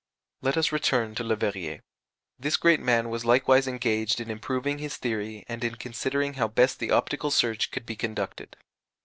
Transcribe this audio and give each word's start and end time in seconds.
Let 0.41 0.57
us 0.57 0.71
return 0.71 1.13
to 1.13 1.23
Leverrier. 1.23 1.81
This 2.39 2.57
great 2.57 2.79
man 2.79 3.09
was 3.11 3.23
likewise 3.23 3.67
engaged 3.67 4.19
in 4.19 4.31
improving 4.31 4.79
his 4.79 4.97
theory 4.97 5.45
and 5.47 5.63
in 5.63 5.75
considering 5.75 6.33
how 6.33 6.47
best 6.47 6.79
the 6.79 6.89
optical 6.89 7.29
search 7.29 7.69
could 7.69 7.85
be 7.85 7.95
conducted. 7.95 8.57